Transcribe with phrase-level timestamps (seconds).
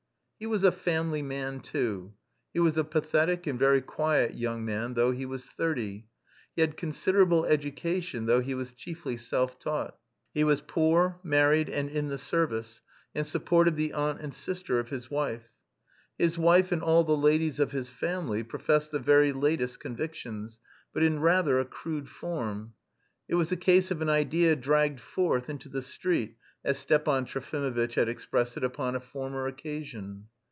[0.43, 2.15] He was a "family man" too.
[2.51, 6.07] He was a pathetic and very quiet young man though he was thirty;
[6.55, 9.99] he had considerable education though he was chiefly self taught.
[10.33, 12.81] He was poor, married, and in the service,
[13.13, 15.51] and supported the aunt and sister of his wife.
[16.17, 20.59] His wife and all the ladies of his family professed the very latest convictions,
[20.91, 22.73] but in rather a crude form.
[23.27, 27.95] It was a case of "an idea dragged forth into the street," as Stepan Trofimovitch
[27.95, 30.23] had expressed it upon a former occasion.